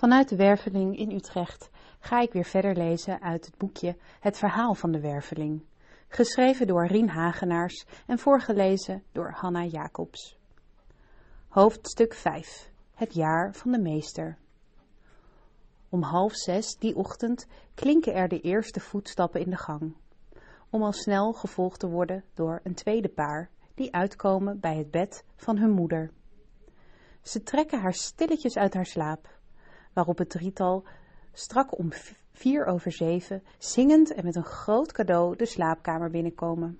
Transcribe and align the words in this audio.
Vanuit 0.00 0.28
de 0.28 0.36
Werveling 0.36 0.98
in 0.98 1.10
Utrecht 1.10 1.70
ga 1.98 2.20
ik 2.20 2.32
weer 2.32 2.44
verder 2.44 2.76
lezen 2.76 3.22
uit 3.22 3.46
het 3.46 3.56
boekje 3.58 3.96
Het 4.20 4.38
verhaal 4.38 4.74
van 4.74 4.92
de 4.92 5.00
Werveling, 5.00 5.62
geschreven 6.08 6.66
door 6.66 6.86
Rien 6.86 7.08
Hagenaars 7.08 7.86
en 8.06 8.18
voorgelezen 8.18 9.02
door 9.12 9.30
Hanna 9.30 9.64
Jacobs. 9.64 10.38
Hoofdstuk 11.48 12.14
5 12.14 12.70
Het 12.94 13.14
jaar 13.14 13.54
van 13.54 13.72
de 13.72 13.78
meester. 13.78 14.38
Om 15.88 16.02
half 16.02 16.34
zes 16.34 16.76
die 16.76 16.96
ochtend 16.96 17.46
klinken 17.74 18.14
er 18.14 18.28
de 18.28 18.40
eerste 18.40 18.80
voetstappen 18.80 19.40
in 19.40 19.50
de 19.50 19.56
gang, 19.56 19.96
om 20.70 20.82
al 20.82 20.92
snel 20.92 21.32
gevolgd 21.32 21.80
te 21.80 21.88
worden 21.88 22.24
door 22.34 22.60
een 22.62 22.74
tweede 22.74 23.08
paar 23.08 23.50
die 23.74 23.94
uitkomen 23.94 24.60
bij 24.60 24.76
het 24.76 24.90
bed 24.90 25.24
van 25.36 25.58
hun 25.58 25.70
moeder. 25.70 26.10
Ze 27.22 27.42
trekken 27.42 27.80
haar 27.80 27.94
stilletjes 27.94 28.56
uit 28.56 28.74
haar 28.74 28.86
slaap 28.86 29.38
waarop 29.92 30.18
het 30.18 30.30
drietal 30.30 30.84
strak 31.32 31.78
om 31.78 31.88
vier 32.32 32.64
over 32.64 32.92
zeven, 32.92 33.42
zingend 33.58 34.12
en 34.12 34.24
met 34.24 34.36
een 34.36 34.44
groot 34.44 34.92
cadeau 34.92 35.36
de 35.36 35.46
slaapkamer 35.46 36.10
binnenkomen. 36.10 36.78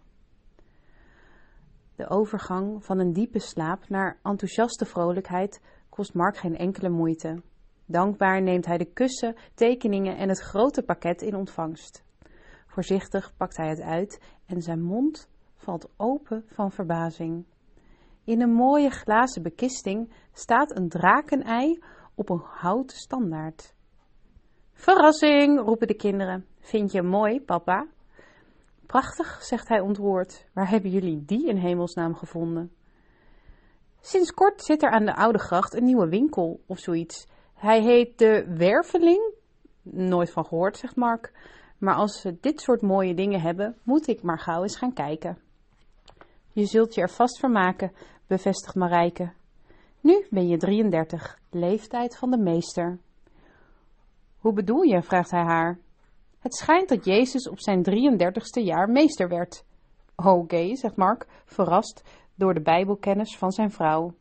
De 1.96 2.08
overgang 2.08 2.84
van 2.84 2.98
een 2.98 3.12
diepe 3.12 3.38
slaap 3.38 3.88
naar 3.88 4.18
enthousiaste 4.22 4.84
vrolijkheid 4.84 5.60
kost 5.88 6.14
Mark 6.14 6.36
geen 6.36 6.56
enkele 6.56 6.88
moeite. 6.88 7.42
Dankbaar 7.86 8.42
neemt 8.42 8.66
hij 8.66 8.78
de 8.78 8.92
kussen, 8.92 9.36
tekeningen 9.54 10.16
en 10.16 10.28
het 10.28 10.40
grote 10.40 10.82
pakket 10.82 11.22
in 11.22 11.34
ontvangst. 11.34 12.04
Voorzichtig 12.66 13.36
pakt 13.36 13.56
hij 13.56 13.68
het 13.68 13.80
uit 13.80 14.20
en 14.46 14.62
zijn 14.62 14.82
mond 14.82 15.28
valt 15.56 15.90
open 15.96 16.44
van 16.46 16.72
verbazing. 16.72 17.44
In 18.24 18.40
een 18.40 18.52
mooie 18.52 18.90
glazen 18.90 19.42
bekisting 19.42 20.12
staat 20.32 20.76
een 20.76 20.88
drakenei 20.88 21.82
op 22.20 22.28
een 22.28 22.42
houten 22.44 22.96
standaard. 22.96 23.74
Verrassing, 24.72 25.60
roepen 25.60 25.86
de 25.86 25.94
kinderen. 25.94 26.46
Vind 26.60 26.92
je 26.92 27.02
mooi, 27.02 27.40
papa? 27.40 27.86
Prachtig, 28.86 29.42
zegt 29.42 29.68
hij 29.68 29.80
ontroerd. 29.80 30.46
Waar 30.52 30.70
hebben 30.70 30.90
jullie 30.90 31.24
die 31.24 31.48
in 31.48 31.56
hemelsnaam 31.56 32.14
gevonden? 32.14 32.72
Sinds 34.00 34.32
kort 34.32 34.62
zit 34.62 34.82
er 34.82 34.90
aan 34.90 35.04
de 35.04 35.14
Oude 35.14 35.38
Gracht 35.38 35.74
een 35.74 35.84
nieuwe 35.84 36.08
winkel 36.08 36.60
of 36.66 36.78
zoiets. 36.78 37.26
Hij 37.54 37.82
heet 37.82 38.18
de 38.18 38.54
Werveling. 38.56 39.34
Nooit 39.82 40.30
van 40.30 40.46
gehoord, 40.46 40.76
zegt 40.76 40.96
Mark. 40.96 41.32
Maar 41.78 41.94
als 41.94 42.20
ze 42.20 42.36
dit 42.40 42.60
soort 42.60 42.82
mooie 42.82 43.14
dingen 43.14 43.40
hebben, 43.40 43.76
moet 43.82 44.06
ik 44.06 44.22
maar 44.22 44.38
gauw 44.38 44.62
eens 44.62 44.76
gaan 44.76 44.92
kijken. 44.92 45.38
Je 46.52 46.64
zult 46.64 46.94
je 46.94 47.00
er 47.00 47.10
vast 47.10 47.38
vermaken, 47.38 47.92
bevestigt 48.26 48.74
Marijke. 48.74 49.32
Nu 50.00 50.26
ben 50.30 50.48
je 50.48 50.56
33, 50.56 51.38
leeftijd 51.50 52.16
van 52.18 52.30
de 52.30 52.38
meester. 52.38 52.98
Hoe 54.38 54.52
bedoel 54.52 54.82
je? 54.82 55.02
vraagt 55.02 55.30
hij 55.30 55.42
haar. 55.42 55.78
Het 56.38 56.54
schijnt 56.54 56.88
dat 56.88 57.04
Jezus 57.04 57.48
op 57.48 57.60
zijn 57.60 57.84
33ste 57.84 58.62
jaar 58.62 58.88
meester 58.88 59.28
werd. 59.28 59.64
Oké, 60.16 60.76
zegt 60.76 60.96
Mark, 60.96 61.26
verrast 61.44 62.04
door 62.34 62.54
de 62.54 62.62
Bijbelkennis 62.62 63.38
van 63.38 63.50
zijn 63.50 63.70
vrouw. 63.70 64.14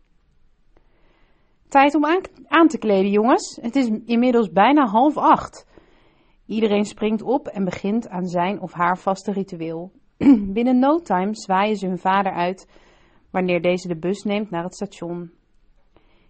Tijd 1.67 1.95
om 1.95 2.05
aan, 2.47 2.67
te 2.67 2.77
kleden, 2.77 3.11
jongens. 3.11 3.59
Het 3.61 3.75
is 3.75 3.89
inmiddels 4.05 4.52
bijna 4.52 4.86
half 4.86 5.17
acht. 5.17 5.67
Iedereen 6.45 6.86
springt 6.86 7.21
op 7.21 7.47
en 7.47 7.64
begint 7.64 8.09
aan 8.09 8.25
zijn 8.25 8.61
of 8.61 8.73
haar 8.73 8.97
vaste 8.97 9.31
ritueel. 9.31 9.91
Binnen 10.55 10.80
no 10.80 10.99
time 10.99 11.36
zwaaien 11.36 11.75
ze 11.75 11.88
hun 11.88 11.97
vader 11.97 12.31
uit 12.31 12.67
wanneer 13.31 13.61
deze 13.61 13.88
de 13.88 13.97
bus 13.97 14.23
neemt 14.23 14.49
naar 14.49 14.64
het 14.64 14.75
station. 14.75 15.31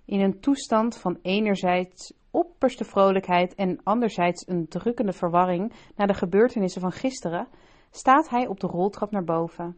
In 0.10 0.20
een 0.20 0.40
toestand 0.40 0.98
van 0.98 1.20
enerzijds 1.22 2.14
opperste 2.32 2.84
vrolijkheid 2.84 3.56
en 3.56 3.80
anderzijds 3.84 4.48
een 4.48 4.68
drukkende 4.68 5.14
verwarring 5.14 5.74
na 5.96 6.06
de 6.06 6.14
gebeurtenissen 6.14 6.82
van 6.82 6.92
gisteren, 6.92 7.48
staat 7.92 8.30
hij 8.30 8.48
op 8.48 8.60
de 8.60 8.68
roltrap 8.68 9.12
naar 9.12 9.24
boven. 9.24 9.78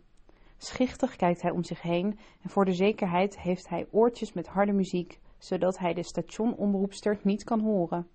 Schichtig 0.58 1.16
kijkt 1.16 1.42
hij 1.42 1.52
om 1.52 1.64
zich 1.64 1.82
heen 1.82 2.20
en 2.42 2.50
voor 2.50 2.66
de 2.66 2.74
zekerheid 2.74 3.40
heeft 3.40 3.70
hij 3.70 3.88
oortjes 3.92 4.34
met 4.34 4.48
harde 4.48 4.72
muziek, 4.72 5.20
zodat 5.38 5.78
hij 5.78 5.94
de 5.94 6.04
stationomroepster 6.04 7.20
niet 7.24 7.44
kan 7.44 7.60
horen. 7.60 8.08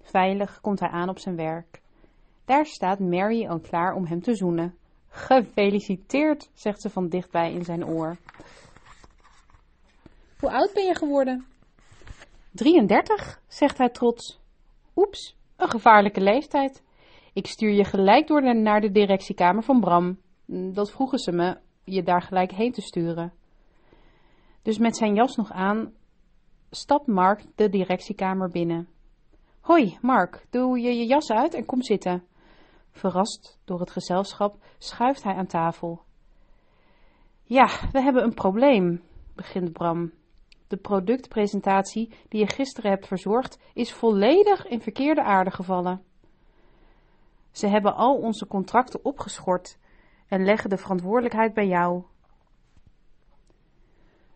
Veilig 0.00 0.60
komt 0.60 0.80
hij 0.80 0.90
aan 0.90 1.08
op 1.08 1.18
zijn 1.18 1.36
werk. 1.36 1.82
Daar 2.44 2.66
staat 2.66 2.98
Mary 2.98 3.46
al 3.46 3.60
klaar 3.60 3.94
om 3.94 4.06
hem 4.06 4.22
te 4.22 4.34
zoenen. 4.34 4.74
Gefeliciteerd, 5.08 6.50
zegt 6.54 6.80
ze 6.80 6.90
van 6.90 7.08
dichtbij 7.08 7.52
in 7.52 7.64
zijn 7.64 7.86
oor. 7.86 8.16
Hoe 10.40 10.50
oud 10.50 10.72
ben 10.74 10.84
je 10.84 10.94
geworden? 10.94 11.46
33, 12.52 13.40
zegt 13.48 13.78
hij 13.78 13.88
trots. 13.88 14.40
Oeps, 14.96 15.36
een 15.56 15.70
gevaarlijke 15.70 16.20
leeftijd. 16.20 16.82
Ik 17.32 17.46
stuur 17.46 17.72
je 17.72 17.84
gelijk 17.84 18.26
door 18.26 18.56
naar 18.56 18.80
de 18.80 18.90
directiekamer 18.90 19.62
van 19.62 19.80
Bram. 19.80 20.18
Dat 20.46 20.90
vroegen 20.90 21.18
ze 21.18 21.32
me 21.32 21.58
je 21.84 22.02
daar 22.02 22.22
gelijk 22.22 22.52
heen 22.52 22.72
te 22.72 22.80
sturen. 22.80 23.32
Dus 24.62 24.78
met 24.78 24.96
zijn 24.96 25.14
jas 25.14 25.36
nog 25.36 25.50
aan 25.52 25.92
stapt 26.70 27.06
Mark 27.06 27.44
de 27.54 27.68
directiekamer 27.68 28.50
binnen. 28.50 28.88
Hoi, 29.60 29.98
Mark, 30.00 30.46
doe 30.50 30.78
je 30.78 30.96
je 30.96 31.06
jas 31.06 31.30
uit 31.30 31.54
en 31.54 31.64
kom 31.64 31.82
zitten. 31.82 32.24
Verrast 32.90 33.58
door 33.64 33.80
het 33.80 33.90
gezelschap 33.90 34.56
schuift 34.78 35.22
hij 35.22 35.34
aan 35.34 35.46
tafel. 35.46 36.02
Ja, 37.42 37.68
we 37.92 38.02
hebben 38.02 38.22
een 38.22 38.34
probleem, 38.34 39.02
begint 39.34 39.72
Bram. 39.72 40.12
De 40.68 40.76
productpresentatie 40.76 42.12
die 42.28 42.40
je 42.40 42.52
gisteren 42.52 42.90
hebt 42.90 43.06
verzorgd 43.06 43.58
is 43.74 43.92
volledig 43.92 44.66
in 44.66 44.80
verkeerde 44.80 45.22
aarde 45.22 45.50
gevallen. 45.50 46.02
Ze 47.50 47.66
hebben 47.66 47.94
al 47.94 48.16
onze 48.16 48.46
contracten 48.46 49.04
opgeschort 49.04 49.78
en 50.28 50.44
leggen 50.44 50.70
de 50.70 50.76
verantwoordelijkheid 50.76 51.54
bij 51.54 51.66
jou. 51.66 52.02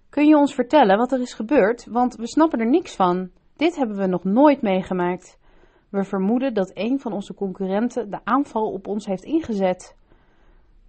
Kun 0.08 0.26
je 0.26 0.36
ons 0.36 0.54
vertellen 0.54 0.98
wat 0.98 1.12
er 1.12 1.20
is 1.20 1.34
gebeurd? 1.34 1.86
Want 1.86 2.16
we 2.16 2.28
snappen 2.28 2.60
er 2.60 2.70
niks 2.70 2.96
van. 2.96 3.30
Dit 3.56 3.76
hebben 3.76 3.96
we 3.96 4.06
nog 4.06 4.24
nooit 4.24 4.62
meegemaakt. 4.62 5.38
We 5.88 6.04
vermoeden 6.04 6.54
dat 6.54 6.70
een 6.74 7.00
van 7.00 7.12
onze 7.12 7.34
concurrenten 7.34 8.10
de 8.10 8.24
aanval 8.24 8.72
op 8.72 8.86
ons 8.86 9.06
heeft 9.06 9.24
ingezet. 9.24 9.96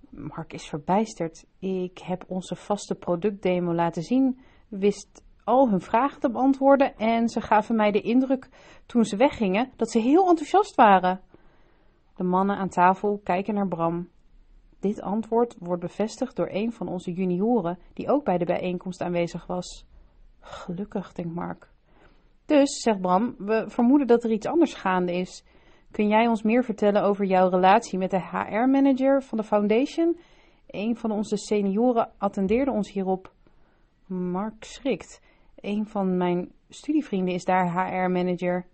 Mark 0.10 0.54
is 0.54 0.68
verbijsterd. 0.68 1.46
Ik 1.60 1.98
heb 1.98 2.24
onze 2.28 2.56
vaste 2.56 2.96
productdemo 2.96 3.74
laten 3.74 4.04
zien, 4.04 4.40
wist 4.68 5.24
al 5.44 5.70
hun 5.70 5.82
vragen 5.82 6.20
te 6.20 6.30
beantwoorden 6.30 6.98
en 6.98 7.30
ze 7.30 7.42
gaven 7.42 7.76
mij 7.76 7.92
de 7.92 8.02
indruk 8.02 8.50
toen 8.86 9.04
ze 9.04 9.16
weggingen 9.16 9.72
dat 9.76 9.92
ze 9.92 10.00
heel 10.00 10.28
enthousiast 10.28 10.76
waren. 10.76 11.22
De 12.16 12.24
mannen 12.24 12.58
aan 12.58 12.70
tafel 12.70 13.22
kijken 13.24 13.54
naar 13.54 13.68
Bram. 13.68 14.10
Dit 14.80 15.02
antwoord 15.02 15.56
wordt 15.60 15.82
bevestigd 15.82 16.36
door 16.36 16.50
een 16.52 16.72
van 16.72 16.88
onze 16.88 17.14
junioren 17.14 17.80
die 17.94 18.10
ook 18.10 18.24
bij 18.24 18.38
de 18.38 18.46
bijeenkomst 18.46 19.02
aanwezig 19.02 19.46
was. 19.46 19.86
Gelukkig, 20.40 21.14
denkt 21.14 21.34
Mark. 21.36 21.70
Dus, 22.46 22.82
zegt 22.82 23.02
Bram, 23.02 23.36
we 23.38 23.64
vermoeden 23.68 24.08
dat 24.08 24.24
er 24.24 24.32
iets 24.32 24.48
anders 24.48 24.74
gaande 24.74 25.14
is. 25.14 25.46
Kun 25.92 26.08
jij 26.08 26.28
ons 26.28 26.42
meer 26.42 26.64
vertellen 26.64 27.04
over 27.04 27.26
jouw 27.26 27.50
relatie 27.50 27.98
met 27.98 28.12
de 28.12 28.20
HR-manager 28.20 29.24
van 29.24 29.38
de 29.38 29.44
foundation? 29.44 30.18
Een 30.68 30.98
van 30.98 31.12
onze 31.12 31.38
senioren 31.38 32.12
attendeerde 32.18 32.72
ons 32.72 32.92
hierop. 32.92 33.34
Mark 34.06 34.64
schrikt. 34.64 35.22
Een 35.62 35.88
van 35.88 36.18
mijn 36.18 36.52
studievrienden 36.70 37.34
is 37.34 37.46
daar 37.46 37.72
HR-manager. 37.72 38.66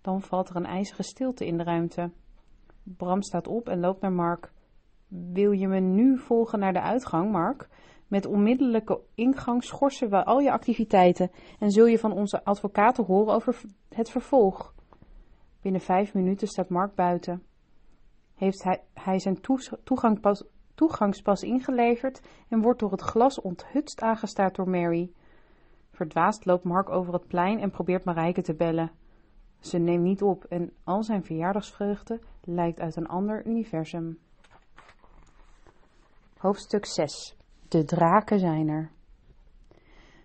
Dan 0.00 0.22
valt 0.22 0.48
er 0.48 0.56
een 0.56 0.66
ijzige 0.66 1.02
stilte 1.02 1.46
in 1.46 1.56
de 1.56 1.62
ruimte. 1.62 2.10
Bram 2.82 3.22
staat 3.22 3.46
op 3.46 3.68
en 3.68 3.80
loopt 3.80 4.00
naar 4.00 4.12
Mark. 4.12 4.52
Wil 5.08 5.50
je 5.50 5.68
me 5.68 5.80
nu 5.80 6.18
volgen 6.18 6.58
naar 6.58 6.72
de 6.72 6.80
uitgang, 6.80 7.30
Mark? 7.30 7.68
Met 8.08 8.26
onmiddellijke 8.26 9.00
ingang 9.14 9.64
schorsen 9.64 10.10
we 10.10 10.24
al 10.24 10.40
je 10.40 10.52
activiteiten 10.52 11.30
en 11.58 11.70
zul 11.70 11.86
je 11.86 11.98
van 11.98 12.12
onze 12.12 12.44
advocaten 12.44 13.04
horen 13.04 13.34
over 13.34 13.60
het 13.88 14.10
vervolg. 14.10 14.74
Binnen 15.60 15.80
vijf 15.80 16.14
minuten 16.14 16.48
staat 16.48 16.68
Mark 16.68 16.94
buiten. 16.94 17.42
Heeft 18.34 18.64
hij, 18.94 19.18
zijn 19.18 19.40
toegangspas 20.74 21.42
ingeleverd 21.42 22.20
en 22.48 22.60
wordt 22.60 22.80
door 22.80 22.90
het 22.90 23.00
glas 23.00 23.40
onthutst 23.40 24.00
aangestaard 24.00 24.54
door 24.54 24.68
Mary. 24.68 25.12
Verdwaasd 26.02 26.44
loopt 26.44 26.64
Mark 26.64 26.88
over 26.88 27.12
het 27.12 27.26
plein 27.26 27.60
en 27.60 27.70
probeert 27.70 28.04
Marijke 28.04 28.42
te 28.42 28.54
bellen. 28.54 28.90
Ze 29.60 29.78
neemt 29.78 30.02
niet 30.02 30.22
op 30.22 30.44
en 30.44 30.72
al 30.84 31.02
zijn 31.02 31.24
verjaardagsvreugde 31.24 32.20
lijkt 32.44 32.80
uit 32.80 32.96
een 32.96 33.08
ander 33.08 33.46
universum. 33.46 34.18
Hoofdstuk 36.36 36.86
6 36.86 37.36
De 37.68 37.84
draken 37.84 38.38
zijn 38.38 38.68
er. 38.68 38.90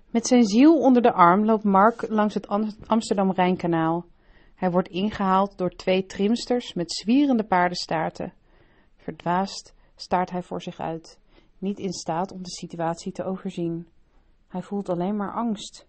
Met 0.09 0.27
zijn 0.27 0.43
ziel 0.43 0.79
onder 0.79 1.01
de 1.01 1.13
arm 1.13 1.45
loopt 1.45 1.63
Mark 1.63 2.09
langs 2.09 2.33
het 2.33 2.47
Amsterdam-Rijnkanaal. 2.87 4.05
Hij 4.55 4.71
wordt 4.71 4.89
ingehaald 4.89 5.57
door 5.57 5.69
twee 5.69 6.05
trimsters 6.05 6.73
met 6.73 6.91
zwierende 6.91 7.43
paardenstaarten. 7.43 8.33
Verdwaasd 8.95 9.73
staart 9.95 10.29
hij 10.29 10.41
voor 10.43 10.61
zich 10.61 10.79
uit, 10.79 11.19
niet 11.57 11.79
in 11.79 11.93
staat 11.93 12.31
om 12.31 12.43
de 12.43 12.51
situatie 12.51 13.11
te 13.11 13.23
overzien. 13.23 13.87
Hij 14.47 14.61
voelt 14.61 14.89
alleen 14.89 15.15
maar 15.15 15.33
angst. 15.33 15.87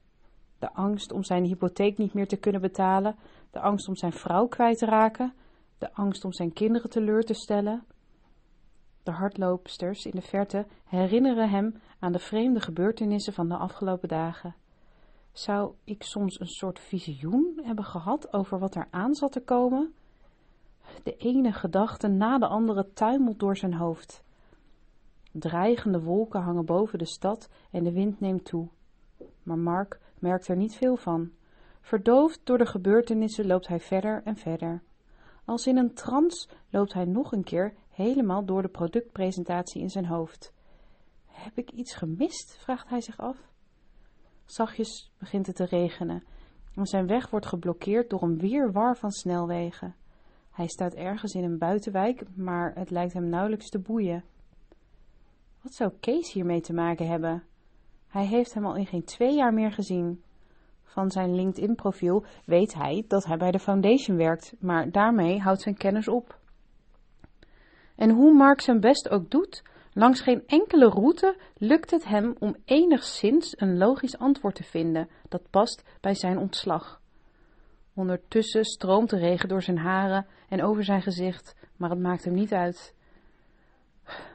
De 0.58 0.72
angst 0.72 1.12
om 1.12 1.24
zijn 1.24 1.44
hypotheek 1.44 1.98
niet 1.98 2.14
meer 2.14 2.28
te 2.28 2.36
kunnen 2.36 2.60
betalen, 2.60 3.16
de 3.50 3.60
angst 3.60 3.88
om 3.88 3.96
zijn 3.96 4.12
vrouw 4.12 4.46
kwijt 4.46 4.78
te 4.78 4.86
raken, 4.86 5.34
de 5.78 5.92
angst 5.92 6.24
om 6.24 6.32
zijn 6.32 6.52
kinderen 6.52 6.90
teleur 6.90 7.22
te 7.22 7.34
stellen. 7.34 7.84
De 9.02 9.10
hardloopsters 9.10 10.04
in 10.04 10.14
de 10.14 10.22
verte 10.22 10.66
herinneren 10.84 11.50
hem 11.50 11.80
aan 11.98 12.12
de 12.12 12.18
vreemde 12.18 12.60
gebeurtenissen 12.60 13.32
van 13.32 13.48
de 13.48 13.56
afgelopen 13.56 14.08
dagen. 14.08 14.54
Zou 15.32 15.74
ik 15.84 16.02
soms 16.02 16.40
een 16.40 16.46
soort 16.46 16.80
visioen 16.80 17.60
hebben 17.62 17.84
gehad 17.84 18.32
over 18.32 18.58
wat 18.58 18.74
er 18.74 18.88
aan 18.90 19.14
zat 19.14 19.32
te 19.32 19.40
komen? 19.40 19.94
De 21.02 21.16
ene 21.16 21.52
gedachte 21.52 22.08
na 22.08 22.38
de 22.38 22.46
andere 22.46 22.92
tuimelt 22.92 23.38
door 23.38 23.56
zijn 23.56 23.74
hoofd. 23.74 24.24
Dreigende 25.32 26.02
wolken 26.02 26.40
hangen 26.40 26.64
boven 26.64 26.98
de 26.98 27.06
stad 27.06 27.48
en 27.70 27.84
de 27.84 27.92
wind 27.92 28.20
neemt 28.20 28.44
toe. 28.44 28.68
Maar 29.42 29.58
Mark 29.58 30.00
merkt 30.18 30.48
er 30.48 30.56
niet 30.56 30.74
veel 30.74 30.96
van. 30.96 31.30
Verdoofd 31.80 32.40
door 32.44 32.58
de 32.58 32.66
gebeurtenissen 32.66 33.46
loopt 33.46 33.68
hij 33.68 33.80
verder 33.80 34.22
en 34.24 34.36
verder. 34.36 34.82
Als 35.44 35.66
in 35.66 35.76
een 35.76 35.94
trance 35.94 36.48
loopt 36.70 36.92
hij 36.92 37.04
nog 37.04 37.32
een 37.32 37.44
keer 37.44 37.74
helemaal 37.88 38.44
door 38.44 38.62
de 38.62 38.68
productpresentatie 38.68 39.82
in 39.82 39.90
zijn 39.90 40.06
hoofd. 40.06 40.52
Heb 41.26 41.58
ik 41.58 41.70
iets 41.70 41.94
gemist? 41.94 42.56
vraagt 42.58 42.88
hij 42.88 43.00
zich 43.00 43.18
af. 43.18 43.36
Zachtjes 44.44 45.12
begint 45.18 45.46
het 45.46 45.56
te 45.56 45.64
regenen 45.64 46.24
en 46.74 46.86
zijn 46.86 47.06
weg 47.06 47.30
wordt 47.30 47.46
geblokkeerd 47.46 48.10
door 48.10 48.22
een 48.22 48.38
weerwar 48.38 48.96
van 48.96 49.10
snelwegen. 49.10 49.94
Hij 50.50 50.68
staat 50.68 50.94
ergens 50.94 51.32
in 51.32 51.44
een 51.44 51.58
buitenwijk, 51.58 52.36
maar 52.36 52.74
het 52.74 52.90
lijkt 52.90 53.12
hem 53.12 53.28
nauwelijks 53.28 53.68
te 53.68 53.78
boeien. 53.78 54.24
Wat 55.62 55.74
zou 55.74 55.92
Kees 56.00 56.32
hiermee 56.32 56.60
te 56.60 56.72
maken 56.72 57.08
hebben? 57.08 57.42
Hij 58.08 58.26
heeft 58.26 58.54
hem 58.54 58.66
al 58.66 58.76
in 58.76 58.86
geen 58.86 59.04
twee 59.04 59.34
jaar 59.34 59.54
meer 59.54 59.72
gezien. 59.72 60.22
Van 60.84 61.10
zijn 61.10 61.34
LinkedIn-profiel 61.34 62.24
weet 62.44 62.74
hij 62.74 63.04
dat 63.08 63.24
hij 63.24 63.36
bij 63.36 63.50
de 63.50 63.58
foundation 63.58 64.16
werkt, 64.16 64.54
maar 64.58 64.90
daarmee 64.90 65.40
houdt 65.40 65.60
zijn 65.60 65.76
kennis 65.76 66.08
op. 66.08 66.38
En 67.96 68.10
hoe 68.10 68.34
Mark 68.34 68.60
zijn 68.60 68.80
best 68.80 69.08
ook 69.08 69.30
doet, 69.30 69.62
langs 69.92 70.20
geen 70.20 70.42
enkele 70.46 70.88
route 70.88 71.36
lukt 71.56 71.90
het 71.90 72.04
hem 72.04 72.34
om 72.38 72.56
enigszins 72.64 73.60
een 73.60 73.78
logisch 73.78 74.18
antwoord 74.18 74.54
te 74.54 74.62
vinden 74.62 75.08
dat 75.28 75.50
past 75.50 75.84
bij 76.00 76.14
zijn 76.14 76.38
ontslag. 76.38 77.00
Ondertussen 77.94 78.64
stroomt 78.64 79.10
de 79.10 79.18
regen 79.18 79.48
door 79.48 79.62
zijn 79.62 79.78
haren 79.78 80.26
en 80.48 80.62
over 80.62 80.84
zijn 80.84 81.02
gezicht, 81.02 81.56
maar 81.76 81.90
het 81.90 81.98
maakt 81.98 82.24
hem 82.24 82.34
niet 82.34 82.52
uit. 82.52 82.94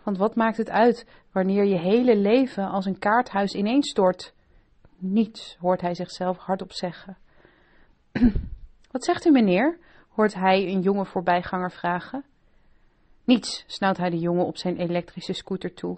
Want 0.04 0.18
wat 0.18 0.36
maakt 0.36 0.58
het 0.58 0.70
uit 0.70 1.08
wanneer 1.32 1.66
je 1.66 1.78
hele 1.78 2.16
leven 2.16 2.70
als 2.70 2.86
een 2.86 3.00
kaarthuis 3.00 3.54
ineenstort? 3.54 4.34
Niets, 4.98 5.58
hoort 5.60 5.82
hij 5.82 5.96
zichzelf 5.96 6.38
hardop 6.38 6.72
zeggen. 6.72 7.18
Wat 8.92 9.04
zegt 9.04 9.26
u, 9.26 9.32
meneer? 9.32 9.78
hoort 10.10 10.34
hij 10.34 10.68
een 10.68 10.82
jonge 10.82 11.06
voorbijganger 11.06 11.72
vragen. 11.72 12.26
Niets, 13.24 13.64
snauwt 13.68 13.98
hij 13.98 14.10
de 14.10 14.20
jongen 14.20 14.46
op 14.46 14.58
zijn 14.58 14.78
elektrische 14.78 15.34
scooter 15.34 15.74
toe. 15.74 15.98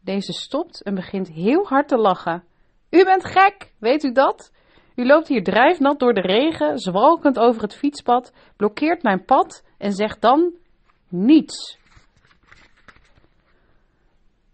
Deze 0.00 0.32
stopt 0.32 0.82
en 0.82 0.94
begint 0.94 1.28
heel 1.28 1.66
hard 1.66 1.88
te 1.88 1.96
lachen. 1.96 2.44
U 2.90 3.04
bent 3.04 3.24
gek, 3.24 3.72
weet 3.78 4.04
u 4.04 4.12
dat? 4.12 4.52
U 4.94 5.06
loopt 5.06 5.28
hier 5.28 5.42
drijfnat 5.42 5.98
door 5.98 6.14
de 6.14 6.20
regen, 6.20 6.78
zwalkend 6.78 7.38
over 7.38 7.62
het 7.62 7.74
fietspad, 7.74 8.32
blokkeert 8.56 9.02
mijn 9.02 9.24
pad 9.24 9.64
en 9.78 9.92
zegt 9.92 10.20
dan 10.20 10.52
niets. 11.08 11.78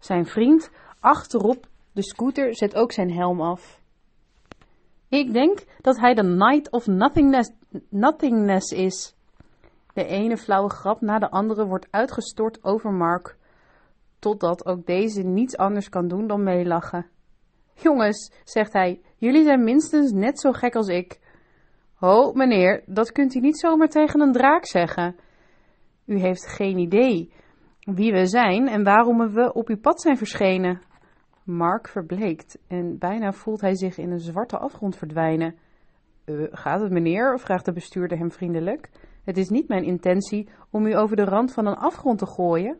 Zijn 0.09 0.25
vriend 0.25 0.71
achterop 0.99 1.67
de 1.91 2.03
scooter 2.03 2.55
zet 2.55 2.75
ook 2.75 2.91
zijn 2.91 3.11
helm 3.11 3.41
af. 3.41 3.81
Ik 5.09 5.33
denk 5.33 5.63
dat 5.81 5.99
hij 5.99 6.13
de 6.13 6.23
Night 6.23 6.71
of 6.71 6.87
Nothingness, 6.87 7.51
nothingness 7.89 8.71
is. 8.71 9.15
De 9.93 10.05
ene 10.05 10.37
flauwe 10.37 10.69
grap 10.69 11.01
na 11.01 11.19
de 11.19 11.29
andere 11.29 11.65
wordt 11.65 11.87
uitgestort 11.91 12.63
over 12.63 12.91
Mark, 12.91 13.37
totdat 14.19 14.65
ook 14.65 14.85
deze 14.85 15.21
niets 15.21 15.57
anders 15.57 15.89
kan 15.89 16.07
doen 16.07 16.27
dan 16.27 16.43
meelachen. 16.43 17.05
Jongens, 17.73 18.31
zegt 18.43 18.73
hij, 18.73 19.01
jullie 19.17 19.43
zijn 19.43 19.63
minstens 19.63 20.11
net 20.11 20.39
zo 20.39 20.51
gek 20.51 20.75
als 20.75 20.87
ik. 20.87 21.19
Ho, 21.93 22.33
meneer, 22.33 22.83
dat 22.85 23.11
kunt 23.11 23.35
u 23.35 23.39
niet 23.39 23.59
zomaar 23.59 23.89
tegen 23.89 24.21
een 24.21 24.33
draak 24.33 24.65
zeggen. 24.65 25.15
U 26.05 26.19
heeft 26.19 26.47
geen 26.47 26.77
idee 26.77 27.31
wie 27.95 28.11
we 28.11 28.25
zijn 28.25 28.67
en 28.67 28.83
waarom 28.83 29.33
we 29.33 29.53
op 29.53 29.67
uw 29.67 29.79
pad 29.79 30.01
zijn 30.01 30.17
verschenen. 30.17 30.81
Mark 31.43 31.87
verbleekt 31.87 32.59
en 32.67 32.97
bijna 32.97 33.31
voelt 33.31 33.61
hij 33.61 33.75
zich 33.75 33.97
in 33.97 34.11
een 34.11 34.19
zwarte 34.19 34.57
afgrond 34.57 34.95
verdwijnen. 34.95 35.55
Uh, 36.25 36.47
gaat 36.51 36.81
het 36.81 36.91
meneer? 36.91 37.39
vraagt 37.39 37.65
de 37.65 37.73
bestuurder 37.73 38.17
hem 38.17 38.31
vriendelijk. 38.31 38.89
Het 39.23 39.37
is 39.37 39.49
niet 39.49 39.67
mijn 39.67 39.83
intentie 39.83 40.49
om 40.69 40.85
u 40.85 40.95
over 40.95 41.15
de 41.15 41.23
rand 41.23 41.53
van 41.53 41.65
een 41.65 41.77
afgrond 41.77 42.17
te 42.17 42.25
gooien. 42.25 42.79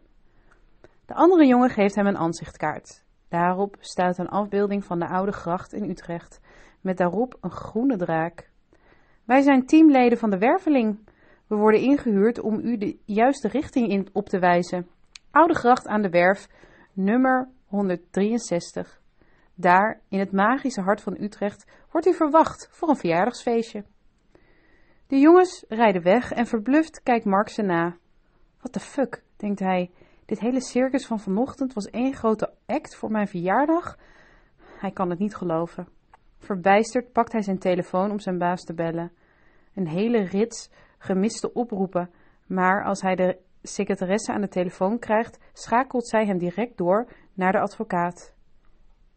De 1.06 1.14
andere 1.14 1.46
jongen 1.46 1.70
geeft 1.70 1.96
hem 1.96 2.08
een 2.08 2.18
aanzichtkaart. 2.18 3.04
Daarop 3.30 3.76
staat 3.80 4.18
een 4.18 4.30
afbeelding 4.30 4.84
van 4.84 5.00
de 5.00 5.08
oude 5.08 5.32
gracht 5.32 5.74
in 5.74 5.90
Utrecht, 5.90 6.42
met 6.82 6.98
daarop 6.98 7.38
een 7.42 7.52
groene 7.52 7.98
draak. 7.98 8.50
Wij 9.26 9.42
zijn 9.42 9.66
teamleden 9.66 10.18
van 10.18 10.30
de 10.30 10.38
Werveling. 10.38 11.00
We 11.48 11.56
worden 11.56 11.82
ingehuurd 11.82 12.40
om 12.40 12.60
u 12.60 12.78
de 12.78 12.98
juiste 13.06 13.48
richting 13.48 13.88
in 13.88 14.08
op 14.14 14.30
te 14.30 14.40
wijzen. 14.40 14.88
Oude 15.32 15.54
gracht 15.54 15.88
aan 15.88 16.02
de 16.02 16.10
Werf, 16.10 16.48
nummer 16.94 17.50
163. 17.66 19.02
Daar, 19.56 20.02
in 20.08 20.20
het 20.20 20.32
magische 20.32 20.82
hart 20.82 21.02
van 21.02 21.18
Utrecht, 21.20 21.66
wordt 21.92 22.08
u 22.08 22.14
verwacht 22.14 22.70
voor 22.72 22.90
een 22.90 22.98
verjaardagsfeestje. 22.98 23.84
De 25.08 25.20
jongens 25.20 25.66
rijden 25.68 26.04
weg 26.04 26.32
en 26.32 26.46
verbluft 26.46 27.04
kijkt 27.04 27.26
Mark 27.26 27.50
ze 27.50 27.62
na. 27.62 27.98
What 28.58 28.72
the 28.72 28.80
fuck, 28.80 29.24
denkt 29.36 29.60
hij. 29.60 29.92
Dit 30.26 30.40
hele 30.40 30.62
circus 30.62 31.06
van 31.06 31.20
vanochtend 31.20 31.74
was 31.74 31.90
één 31.90 32.14
grote 32.14 32.54
act 32.66 32.96
voor 32.96 33.12
mijn 33.12 33.28
verjaardag? 33.28 33.98
Hij 34.80 34.92
kan 34.92 35.10
het 35.10 35.20
niet 35.20 35.36
geloven. 35.36 35.88
Verbijsterd 36.38 37.12
pakt 37.12 37.32
hij 37.32 37.42
zijn 37.42 37.60
telefoon 37.60 38.12
om 38.12 38.20
zijn 38.20 38.38
baas 38.38 38.64
te 38.64 38.74
bellen. 38.74 39.12
Een 39.74 39.88
hele 39.88 40.24
rits 40.24 40.70
gemiste 40.98 41.54
oproepen, 41.54 42.12
maar 42.48 42.84
als 42.84 43.02
hij 43.02 43.16
de 43.16 43.38
secretaresse 43.62 44.34
aan 44.34 44.42
de 44.42 44.48
telefoon 44.48 45.00
krijgt, 45.00 45.40
schakelt 45.54 46.08
zij 46.08 46.26
hem 46.26 46.38
direct 46.38 46.78
door 46.78 47.12
naar 47.34 47.52
de 47.52 47.60
advocaat. 47.60 48.34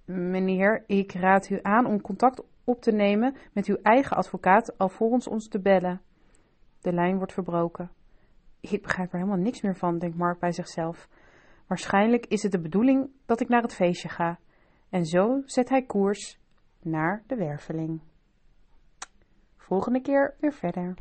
Meneer, 0.05 0.85
ik 0.87 1.13
raad 1.13 1.51
u 1.51 1.59
aan 1.63 1.87
om 1.87 2.01
contact 2.01 2.43
op 2.65 2.81
te 2.81 2.93
nemen 2.93 3.37
met 3.53 3.67
uw 3.67 3.77
eigen 3.83 4.17
advocaat 4.17 4.79
alvorens 4.79 5.29
ons 5.29 5.49
te 5.49 5.61
bellen. 5.61 6.01
De 6.81 6.93
lijn 6.93 7.17
wordt 7.17 7.33
verbroken. 7.33 7.91
Ik 8.61 8.83
begrijp 8.83 9.13
er 9.13 9.19
helemaal 9.19 9.43
niks 9.43 9.61
meer 9.61 9.77
van, 9.77 9.99
denkt 9.99 10.17
Mark 10.17 10.39
bij 10.39 10.53
zichzelf. 10.53 11.09
Waarschijnlijk 11.67 12.27
is 12.27 12.43
het 12.43 12.53
de 12.53 12.61
bedoeling 12.61 13.11
dat 13.27 13.41
ik 13.41 13.49
naar 13.49 13.63
het 13.63 13.75
feestje 13.75 14.09
ga. 14.09 14.39
En 14.91 15.05
zo 15.05 15.43
zet 15.45 15.69
hij 15.69 15.83
koers 15.83 16.39
naar 16.83 17.23
de 17.27 17.37
werveling. 17.37 18.01
Volgende 19.57 20.01
keer 20.01 20.35
weer 20.41 20.53
verder. 20.53 20.95